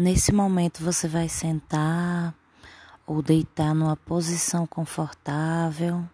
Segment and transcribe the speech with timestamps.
[0.00, 2.32] Nesse momento você vai sentar
[3.04, 6.08] ou deitar numa posição confortável.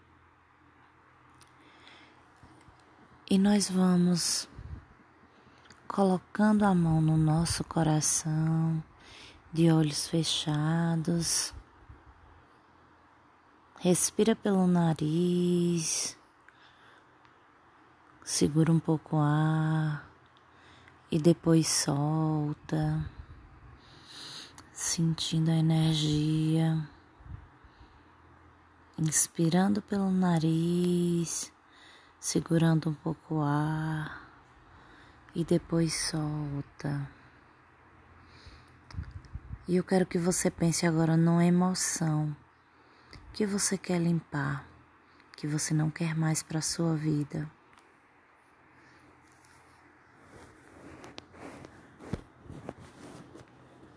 [3.30, 4.48] E nós vamos
[5.86, 8.82] colocando a mão no nosso coração,
[9.52, 11.52] de olhos fechados.
[13.80, 16.16] Respira pelo nariz,
[18.24, 20.08] segura um pouco o ar
[21.10, 23.12] e depois solta
[24.84, 26.86] sentindo a energia,
[28.98, 31.50] inspirando pelo nariz,
[32.20, 34.30] segurando um pouco o ar
[35.34, 37.10] e depois solta.
[39.66, 42.36] E eu quero que você pense agora numa emoção
[43.32, 44.68] que você quer limpar,
[45.34, 47.50] que você não quer mais para sua vida.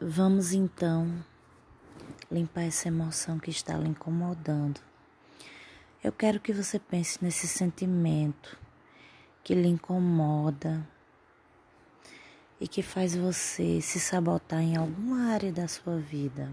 [0.09, 1.21] Vamos então
[2.31, 4.79] limpar essa emoção que está lhe incomodando.
[6.01, 8.57] Eu quero que você pense nesse sentimento
[9.43, 10.87] que lhe incomoda
[12.57, 16.49] e que faz você se sabotar em alguma área da sua vida.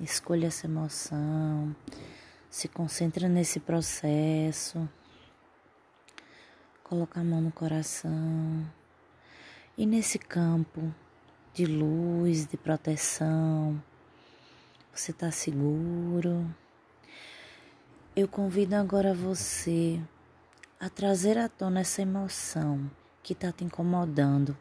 [0.00, 1.76] Escolha essa emoção,
[2.48, 4.88] se concentre nesse processo,
[6.82, 8.66] coloca a mão no coração
[9.76, 10.90] e nesse campo
[11.54, 13.80] de luz, de proteção.
[14.92, 16.52] Você está seguro.
[18.16, 20.00] Eu convido agora você
[20.80, 22.90] a trazer à tona essa emoção
[23.22, 24.56] que está te incomodando.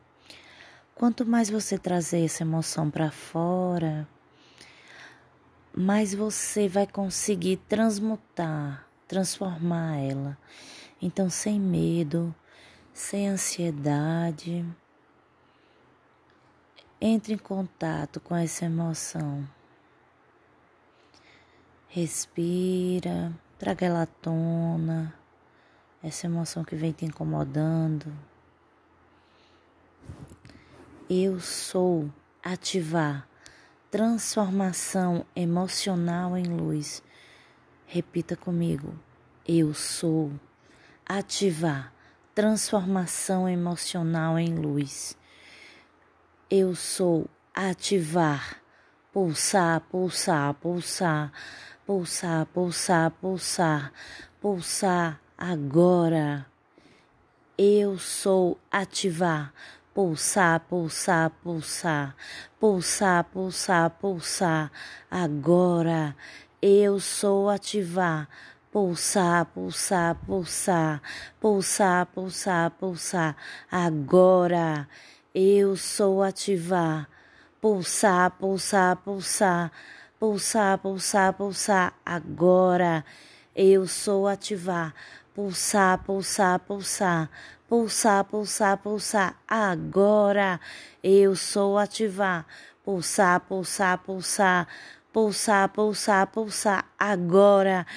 [0.93, 4.07] Quanto mais você trazer essa emoção para fora,
[5.75, 10.37] mais você vai conseguir transmutar, transformar ela.
[11.01, 12.33] Então, sem medo,
[12.93, 14.63] sem ansiedade,
[17.05, 19.45] entre em contato com essa emoção.
[21.89, 23.29] Respira,
[23.59, 25.13] traga ela à tona,
[26.01, 28.05] essa emoção que vem te incomodando.
[31.09, 32.09] Eu sou
[32.41, 33.27] ativar
[33.91, 37.03] transformação emocional em luz.
[37.85, 38.97] Repita comigo.
[39.45, 40.31] Eu sou
[41.05, 41.93] ativar
[42.33, 45.17] transformação emocional em luz.
[46.55, 48.61] Eu sou ativar,
[49.11, 51.31] pulsar, pulsar, pulsar,
[51.83, 53.91] pulsar, pulsar, pulsar,
[54.39, 56.45] pulsar agora.
[57.57, 59.51] Eu sou ativar,
[59.95, 62.15] pulsar, pulsar, pulsar,
[62.59, 64.71] pulsar, pulsar, pulsar.
[65.09, 66.15] Agora.
[66.61, 68.29] Eu sou ativar,
[68.71, 71.01] pulsar, pulsar, pulsar,
[71.41, 73.35] pulsar, pulsar, pulsar.
[73.71, 74.87] Agora.
[75.35, 77.09] Eu sou ativar.
[77.59, 79.71] Pulsar, pulsar, pulsar.
[80.19, 81.93] Pulsar, pulsar, pulsar.
[82.05, 83.03] Agora.
[83.55, 84.93] Eu sou ativar.
[85.33, 87.31] Pulsar, pulsar, pulsar.
[87.67, 89.35] Pulsar, pulsar, pulsar.
[89.47, 90.59] Agora.
[91.01, 92.45] Eu sou ativar.
[92.85, 94.67] Pulsar, pulsar, pulsar.
[95.11, 96.85] Pulsar, pulsar, pulsar.
[96.99, 97.87] Agora.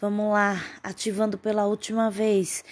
[0.00, 2.64] Vamos lá, ativando pela última vez.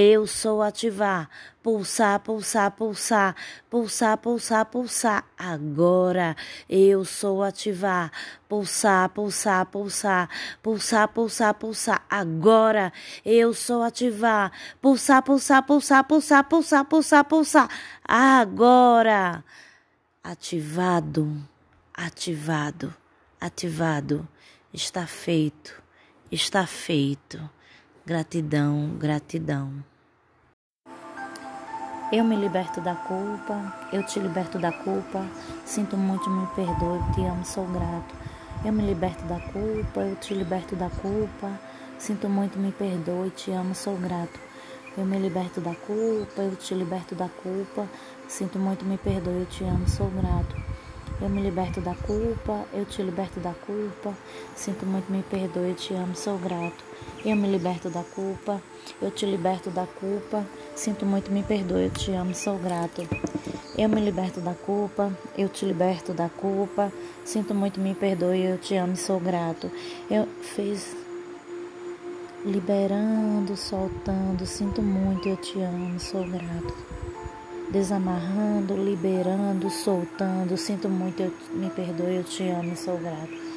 [0.00, 1.28] Eu sou ativar.
[1.60, 3.34] Pulsar, pulsar, pulsar.
[3.68, 5.24] Pulsar, pulsar, pulsar.
[5.36, 6.36] Agora
[6.70, 8.12] eu sou ativar.
[8.48, 10.30] Pulsar, pulsar, pulsar.
[10.62, 12.06] Pulsar, pulsar, pulsar.
[12.08, 12.92] Agora
[13.24, 14.52] eu sou ativar.
[14.80, 17.68] Pulsar, pulsar, pulsar, pulsar, pulsar, pulsar, pulsar.
[18.04, 19.44] Agora.
[20.22, 21.36] Ativado.
[21.92, 22.94] Ativado.
[23.40, 24.28] Ativado.
[24.72, 25.82] Está feito.
[26.30, 27.57] Está feito.
[28.08, 29.84] Gratidão, gratidão.
[32.10, 35.26] Eu me liberto da culpa, eu te liberto da culpa.
[35.66, 38.14] Sinto muito, me perdoe, te amo, sou grato.
[38.64, 41.60] Eu me liberto da culpa, eu te liberto da culpa.
[41.98, 44.40] Sinto muito, me perdoe, te amo, sou grato.
[44.96, 47.86] Eu me liberto da culpa, eu te liberto da culpa.
[48.26, 50.67] Sinto muito, me perdoe, te amo, sou grato.
[51.20, 54.14] Eu me liberto da culpa, eu te liberto da culpa.
[54.54, 56.84] Sinto muito, me perdoe, eu te amo, sou grato.
[57.24, 58.62] Eu me liberto da culpa,
[59.02, 60.46] eu te liberto da culpa.
[60.76, 63.02] Sinto muito, me perdoe, eu te amo, sou grato.
[63.76, 66.92] Eu me liberto da culpa, eu te liberto da culpa.
[67.24, 69.70] Sinto muito, me perdoe, eu te amo, sou grato.
[70.08, 70.96] Eu fiz
[72.44, 74.46] liberando, soltando.
[74.46, 77.07] Sinto muito, eu te amo, sou grato.
[77.70, 80.56] Desamarrando, liberando, soltando.
[80.56, 83.48] Sinto muito, eu me perdoe, eu te amo, sou grato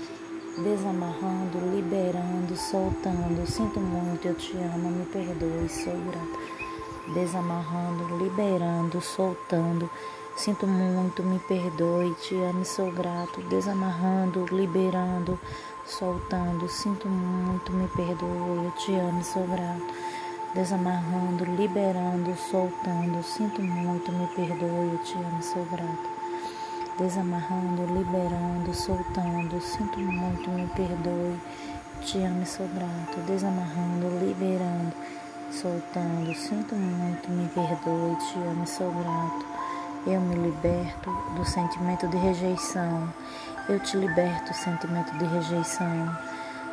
[0.58, 3.48] desamarrando, liberando, soltando.
[3.48, 7.14] Sinto muito, eu te amo, me perdoe, sou grata.
[7.14, 9.90] Desamarrando, liberando, soltando.
[10.36, 13.42] Sinto muito, me perdoe, te amo sou grato.
[13.44, 15.40] Desamarrando, liberando,
[15.86, 16.68] soltando.
[16.68, 20.11] Sinto muito, me perdoe, eu te amo sou grato.
[20.54, 23.24] Desamarrando, liberando, soltando.
[23.24, 26.10] Sinto muito, me perdoe, eu te amo sou grato.
[27.00, 29.62] Desamarrando, liberando, soltando.
[29.62, 31.40] Sinto muito, me perdoe,
[32.02, 33.22] te amo sou grato.
[33.26, 34.94] Desamarrando, liberando,
[35.50, 36.36] soltando.
[36.36, 39.46] Sinto muito, me perdoe, te amo sou grato.
[40.06, 43.08] Eu me liberto do sentimento de rejeição.
[43.70, 46.18] Eu te liberto do sentimento de rejeição.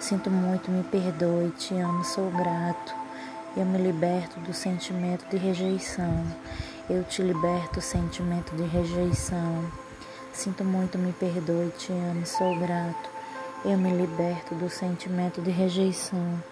[0.01, 3.08] Sinto muito, me perdoe, te amo, sou grato.
[3.57, 6.25] Eu me liberto do sentimento de rejeição.
[6.89, 9.65] Eu te liberto do sentimento de rejeição.
[10.33, 13.11] Sinto muito, me perdoe, te amo, sou grato.
[13.65, 16.43] Eu me liberto do sentimento de rejeição.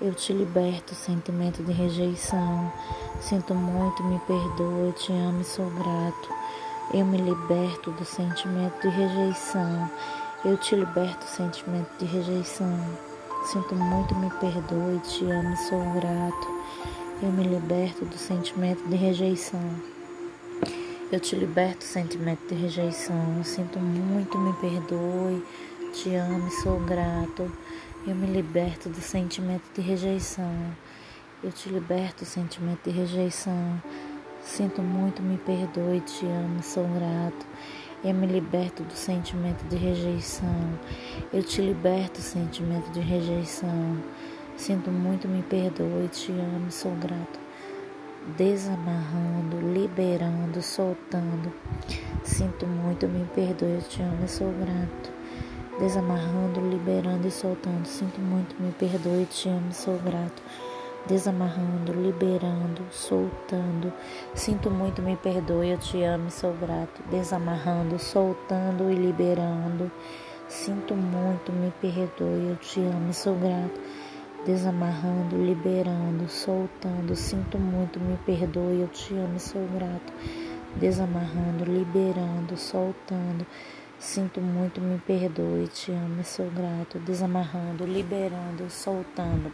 [0.00, 2.72] Eu te liberto do sentimento de rejeição.
[3.20, 6.28] Sinto muito, me perdoe, te amo sou grato.
[6.92, 9.90] Eu me liberto do sentimento de rejeição.
[10.44, 13.13] Eu te liberto do sentimento de rejeição.
[13.44, 16.48] Sinto muito, me perdoe, te amo sou grato.
[17.22, 19.60] Eu me liberto do sentimento de rejeição.
[21.12, 23.44] Eu te liberto do sentimento de rejeição.
[23.44, 25.44] Sinto muito, me perdoe,
[25.92, 27.52] te amo sou grato.
[28.06, 30.74] Eu me liberto do sentimento de rejeição.
[31.42, 33.82] Eu te liberto do sentimento de rejeição.
[34.42, 37.46] Sinto muito, me perdoe, te amo, sou grato.
[38.04, 40.78] Eu me liberto do sentimento de rejeição.
[41.32, 43.96] Eu te liberto do sentimento de rejeição.
[44.56, 47.40] Sinto muito, me perdoe, te amo, sou grato.
[48.36, 51.52] Desamarrando, liberando, soltando.
[52.22, 55.14] Sinto muito, me perdoe, te amo, sou grato
[55.78, 57.86] desamarrando, liberando e soltando.
[57.86, 60.42] Sinto muito, me perdoe, te amo, sou grato.
[61.06, 63.92] Desamarrando, liberando, soltando.
[64.34, 67.02] Sinto muito, me perdoe, eu te amo, sou grato.
[67.10, 69.90] Desamarrando, soltando e liberando.
[70.48, 73.78] Sinto muito, me perdoe, eu te amo, sou grato.
[74.46, 77.14] Desamarrando, liberando, soltando.
[77.14, 80.12] Sinto muito, me perdoe, eu te amo, sou grato.
[80.76, 83.46] Desamarrando, liberando, soltando.
[83.98, 89.50] Sinto muito, me perdoe, te amo e sou grato, desamarrando, liberando, soltando.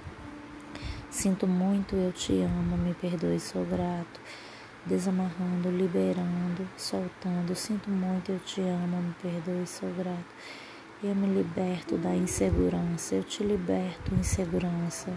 [1.11, 4.21] Sinto muito, eu te amo, me perdoe, sou grato,
[4.87, 7.53] desamarrando, liberando, soltando.
[7.57, 10.33] Sinto muito, eu te amo, me perdoe, sou grato.
[11.03, 15.13] Eu me liberto da insegurança, eu te liberto insegurança.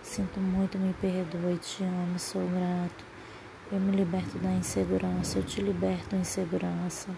[0.00, 3.04] Sinto muito, me perdoe, te amo, sou grato.
[3.72, 7.08] Eu me liberto da insegurança, eu te liberto insegurança.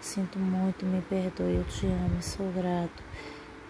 [0.00, 3.02] Sinto muito, me perdoe, eu te amo sou grato.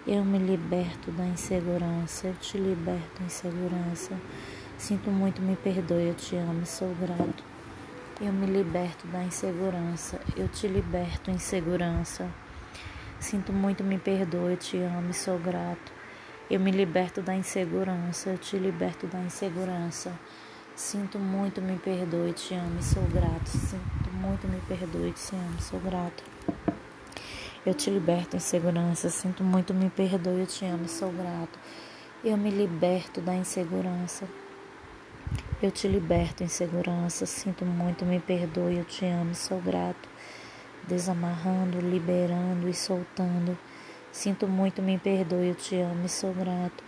[0.05, 4.17] Eu me liberto da insegurança, eu te liberto da insegurança.
[4.77, 7.45] Sinto muito, me perdoe, eu te amo sou grato.
[8.21, 12.29] Eu me liberto da insegurança, eu te liberto insegurança.
[13.21, 15.93] Sinto muito, me perdoe, eu te amo sou grato.
[16.51, 20.13] Eu me liberto da insegurança, eu te liberto da insegurança.
[20.75, 23.47] Sinto muito, me perdoe, te amo sou grato.
[23.47, 26.25] Sinto muito, me perdoe, te amo, sou grato.
[27.65, 29.09] Eu te liberto em segurança.
[29.09, 31.59] Sinto muito, me perdoe, eu te amo, sou grato.
[32.25, 34.27] Eu me liberto da insegurança.
[35.63, 37.27] Eu te liberto em segurança.
[37.27, 40.09] Sinto muito, me perdoe, eu te amo, sou grato.
[40.89, 43.57] Desamarrando, liberando e soltando.
[44.11, 46.83] Sinto muito, me perdoe, eu te amo sou grato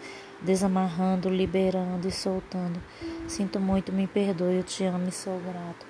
[0.44, 2.80] desamarrando, liberando e soltando.
[3.26, 5.86] Sinto muito, me perdoe, eu te amo sou grato.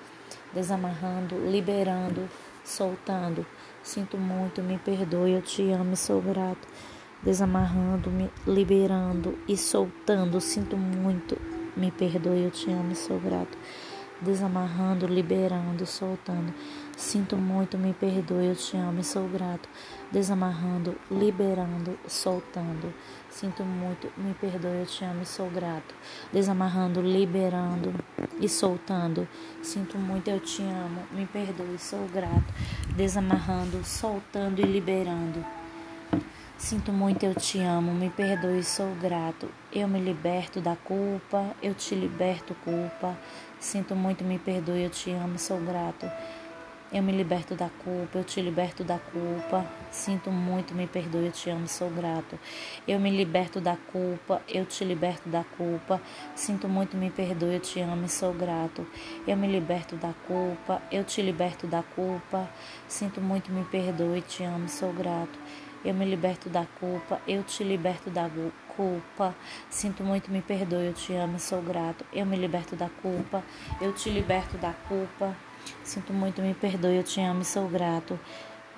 [0.53, 2.29] Desamarrando, liberando,
[2.63, 3.45] soltando.
[3.85, 6.67] Sinto muito, me perdoe, eu te amo e sou grato.
[7.21, 10.41] Desamarrando, me liberando e soltando.
[10.41, 11.39] Sinto muito,
[11.77, 13.55] me perdoe, eu te amo e sou grato
[14.21, 16.53] desamarrando, liberando, soltando.
[16.95, 19.67] Sinto muito, me perdoe, eu te amo e sou grato.
[20.11, 22.93] Desamarrando, liberando, soltando.
[23.29, 25.93] Sinto muito, me perdoe, eu te amo e sou grato.
[26.31, 27.93] Desamarrando, liberando
[28.39, 29.27] e soltando.
[29.61, 32.53] Sinto muito, eu te amo, me perdoe, sou grato.
[32.95, 35.43] Desamarrando, soltando e liberando.
[36.57, 39.49] Sinto muito, eu te amo, me perdoe, sou grato.
[39.73, 43.17] Eu me liberto da culpa, eu te liberto culpa.
[43.59, 46.09] Sinto muito, me perdoe, eu te amo, sou grato.
[46.95, 49.69] Eu me liberto da culpa, eu te liberto da culpa.
[49.91, 52.39] Sinto muito, me perdoe, eu te amo, sou grato.
[52.87, 56.01] Eu me liberto da culpa, eu te liberto da culpa.
[56.33, 58.87] Sinto muito, me perdoe, eu te amo, sou grato.
[59.27, 62.49] Eu me liberto da culpa, eu te liberto da culpa.
[62.87, 65.37] Sinto muito, me perdoe, te amo, sou grato.
[65.83, 68.29] Eu me liberto da culpa, eu te liberto da
[68.69, 69.35] culpa.
[69.69, 72.05] Sinto muito, me perdoe, eu te amo, sou grato.
[72.13, 73.43] Eu me liberto da culpa,
[73.81, 75.35] eu te liberto da culpa.
[75.83, 78.19] Sinto muito, me perdoe, eu te amo e sou grato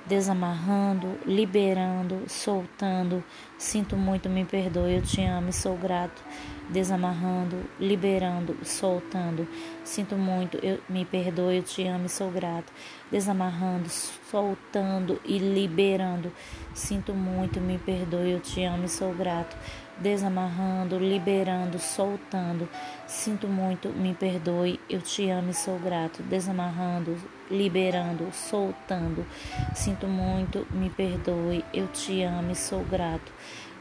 [0.07, 3.23] desamarrando, liberando, soltando.
[3.57, 6.23] Sinto muito, me perdoe, eu te amo e sou grato.
[6.69, 9.47] Desamarrando, liberando, soltando.
[9.83, 12.71] Sinto muito, eu me perdoe, eu te amo e sou grato.
[13.11, 16.31] Desamarrando, soltando e liberando.
[16.73, 19.55] Sinto muito, me perdoe, eu te amo e sou grato
[19.99, 22.67] desamarrando, liberando, soltando.
[23.07, 26.21] Sinto muito, me perdoe, eu te amo e sou grato.
[26.23, 27.17] Desamarrando,
[27.49, 29.25] liberando, soltando.
[29.73, 33.31] Sinto muito, me perdoe, eu te amo e sou grato.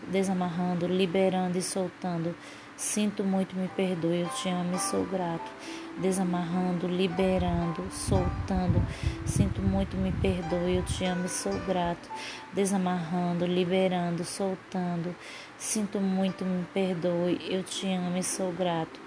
[0.09, 2.35] Desamarrando, liberando e soltando.
[2.77, 5.51] Sinto muito, me perdoe, eu te amo e sou grato.
[5.99, 8.83] Desamarrando, liberando, soltando.
[9.25, 12.07] Sinto muito, me perdoe, eu te amo e sou grato.
[12.53, 15.17] Desamarrando, liberando, soltando.
[15.59, 19.01] Sinto muito, me perdoe, eu te amo e sou grato.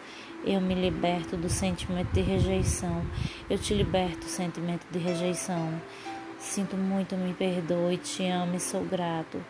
[0.44, 3.06] Eu me liberto do sentimento de rejeição.
[3.48, 5.80] Eu te liberto do sentimento de rejeição.
[6.40, 9.44] Sinto muito, me perdoe, te amo e sou grato.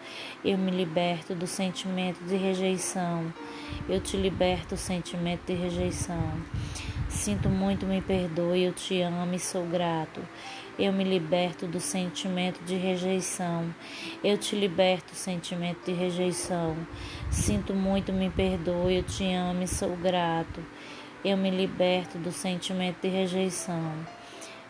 [0.44, 3.34] Eu me liberto do sentimento de rejeição.
[3.88, 6.34] Eu te liberto do sentimento de rejeição.
[7.08, 10.20] Sinto muito, me perdoe, eu te amo e sou grato.
[10.80, 13.76] Eu me liberto do sentimento de rejeição.
[14.24, 16.74] Eu te liberto do sentimento de rejeição.
[17.30, 20.64] Sinto muito, me perdoe, eu te amo e sou grato.
[21.22, 23.92] Eu me liberto do sentimento de rejeição.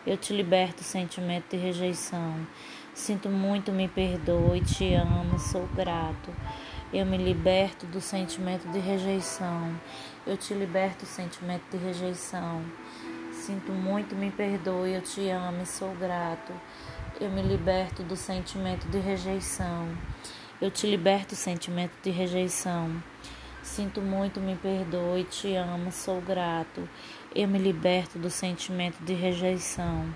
[0.04, 2.44] Eu te liberto do sentimento de rejeição.
[2.92, 6.34] Sinto muito, me perdoe, te amo, sou grato.
[6.92, 9.78] Eu me liberto do sentimento de rejeição.
[10.26, 12.64] Eu te liberto do sentimento de rejeição.
[13.40, 16.52] Sinto muito, me perdoe, eu te amo e sou grato.
[17.18, 19.88] Eu me liberto do sentimento de rejeição.
[20.60, 23.02] Eu te liberto do sentimento de rejeição.
[23.62, 26.86] Sinto muito, me perdoe, te amo, sou grato.
[27.34, 30.14] Eu me liberto do sentimento de rejeição.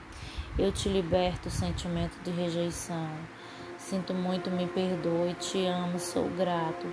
[0.59, 3.09] Eu te liberto do sentimento de rejeição.
[3.79, 6.87] Sinto muito, me perdoe, te amo, sou grato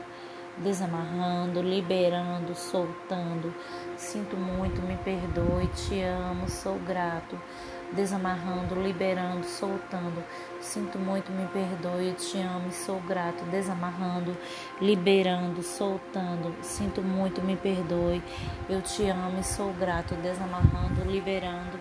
[0.58, 3.54] desamarrando, liberando, soltando.
[3.98, 7.40] Sinto muito, me perdoe, te amo, sou grato.
[7.92, 10.24] Desamarrando, liberando, soltando.
[10.62, 13.44] Sinto muito, me perdoe, te amo e sou grato.
[13.46, 14.36] Desamarrando,
[14.80, 16.56] liberando, soltando.
[16.62, 18.24] Sinto muito, me perdoe,
[18.70, 20.16] eu te amo sou grato.
[20.16, 21.80] Desamarrando, liberando,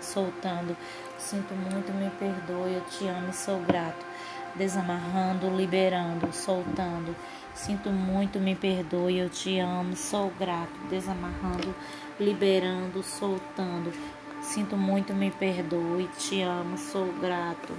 [0.00, 0.76] soltando.
[1.18, 4.09] Sinto muito, me perdoe, eu te amo e sou grato.
[4.54, 7.14] Desamarrando, liberando, soltando.
[7.54, 11.74] Sinto muito, me perdoe, eu te amo, sou grato, desamarrando,
[12.18, 13.92] liberando, soltando.
[14.40, 17.74] Sinto muito, me perdoe, te amo, sou grato.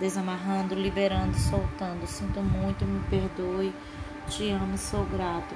[0.00, 2.06] Desamarrando, liberando, soltando.
[2.06, 3.74] Sinto muito, me perdoe,
[4.28, 5.54] te amo, sou grato.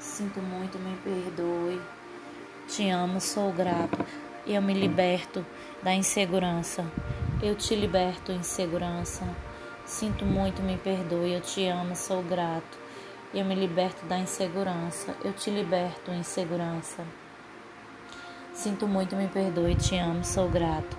[0.00, 1.80] Sinto muito, me perdoe,
[2.68, 4.04] te amo, sou grato.
[4.46, 5.44] Eu me liberto
[5.82, 6.84] da insegurança.
[7.42, 9.28] Eu te liberto insegurança.
[9.84, 12.78] Sinto muito, me perdoe, eu te amo, sou grato.
[13.34, 17.04] Eu me liberto da insegurança, eu te liberto insegurança.
[18.54, 20.96] Sinto muito, me perdoe, te amo, sou grato.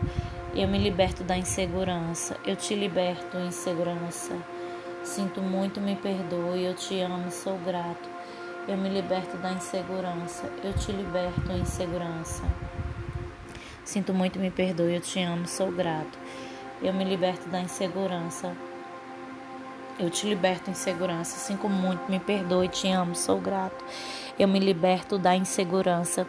[0.54, 4.38] Eu me liberto da insegurança, eu te liberto insegurança.
[5.04, 8.08] Sinto muito, me perdoe, eu te amo, sou grato.
[8.68, 12.44] Eu me liberto da insegurança, eu te liberto insegurança.
[13.84, 16.27] Sinto muito, me perdoe, eu te amo, sou grato.
[16.82, 18.56] Eu me liberto da insegurança,
[20.00, 23.84] eu te liberto insegurança, sinto muito, me perdoe, te amo, sou grato.
[24.38, 26.28] Eu me liberto da insegurança.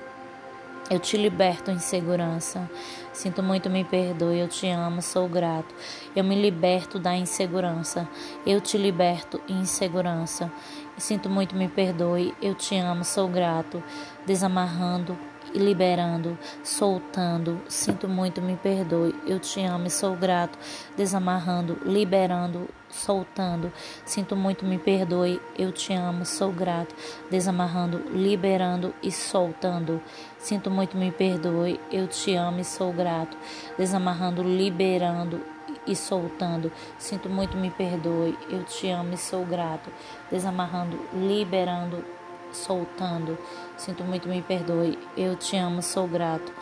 [0.90, 2.70] Eu te liberto insegurança.
[3.12, 5.74] Sinto muito, me perdoe, eu te amo, sou grato.
[6.16, 8.08] Eu me liberto da insegurança.
[8.46, 10.50] Eu te liberto insegurança.
[10.96, 13.82] Sinto muito, me perdoe, eu te amo, sou grato.
[14.24, 15.18] Desamarrando,
[15.52, 17.60] e liberando, soltando.
[17.68, 19.14] Sinto muito, me perdoe.
[19.26, 20.58] Eu te amo e sou grato.
[20.96, 23.72] Desamarrando, liberando, soltando.
[24.04, 25.40] Sinto muito, me perdoe.
[25.58, 26.94] Eu te amo, sou grato.
[27.30, 30.00] Desamarrando, liberando e soltando.
[30.38, 31.80] Sinto muito, me perdoe.
[31.90, 33.36] Eu te amo e sou grato.
[33.76, 35.40] Desamarrando, liberando
[35.86, 36.70] e soltando.
[36.98, 38.36] Sinto muito, me perdoe.
[38.50, 39.90] Eu te amo e sou grato.
[40.30, 42.18] Desamarrando, liberando
[42.52, 43.38] soltando.
[43.78, 44.98] Sinto muito, me perdoe.
[45.16, 46.52] Eu te amo, sou grato.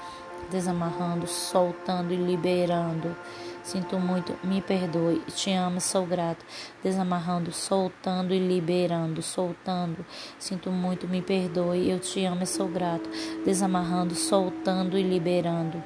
[0.50, 3.16] Desamarrando, soltando e liberando.
[3.62, 5.22] Sinto muito, me perdoe.
[5.34, 6.44] Te amo, sou grato.
[6.84, 10.04] Desamarrando, soltando e liberando, soltando.
[10.38, 11.90] Sinto muito, me perdoe.
[11.90, 13.08] Eu te amo, sou grato.
[13.46, 15.82] Desamarrando, soltando e liberando.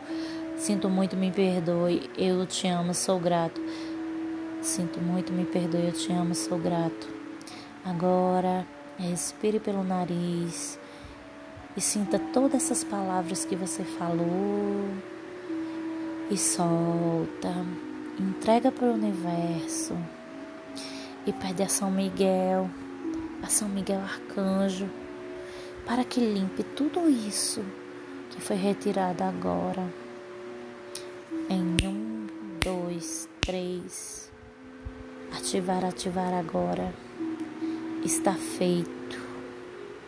[0.56, 2.10] Sinto muito, me perdoe.
[2.18, 3.62] Eu te amo, sou grato.
[4.60, 5.86] Sinto muito, me perdoe.
[5.86, 7.08] Eu te amo, sou grato.
[7.84, 8.66] Agora
[9.00, 10.78] Respire pelo nariz
[11.80, 14.84] e sinta todas essas palavras que você falou
[16.30, 17.54] e solta,
[18.18, 19.96] entrega para o universo
[21.26, 22.68] e pede a São Miguel,
[23.42, 24.90] a São Miguel Arcanjo,
[25.86, 27.64] para que limpe tudo isso
[28.28, 29.88] que foi retirado agora.
[31.48, 32.26] Em um,
[32.62, 34.30] dois, três.
[35.34, 36.92] Ativar, ativar agora.
[38.04, 39.19] Está feito.